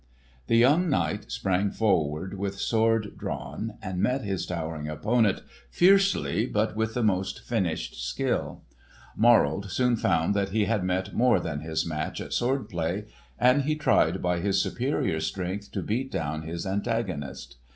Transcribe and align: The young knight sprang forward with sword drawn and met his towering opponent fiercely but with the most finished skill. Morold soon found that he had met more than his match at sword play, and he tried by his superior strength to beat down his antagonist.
The 0.47 0.57
young 0.57 0.89
knight 0.89 1.31
sprang 1.31 1.69
forward 1.69 2.33
with 2.33 2.59
sword 2.59 3.15
drawn 3.19 3.75
and 3.83 3.99
met 4.01 4.23
his 4.23 4.47
towering 4.47 4.87
opponent 4.87 5.43
fiercely 5.69 6.47
but 6.47 6.75
with 6.75 6.95
the 6.95 7.03
most 7.03 7.41
finished 7.41 8.03
skill. 8.03 8.63
Morold 9.15 9.69
soon 9.69 9.95
found 9.95 10.33
that 10.33 10.49
he 10.49 10.65
had 10.65 10.83
met 10.83 11.13
more 11.13 11.39
than 11.39 11.59
his 11.59 11.85
match 11.85 12.19
at 12.19 12.33
sword 12.33 12.67
play, 12.67 13.05
and 13.37 13.61
he 13.61 13.75
tried 13.75 14.23
by 14.23 14.39
his 14.39 14.59
superior 14.59 15.19
strength 15.19 15.71
to 15.73 15.83
beat 15.83 16.11
down 16.11 16.41
his 16.41 16.65
antagonist. 16.65 17.57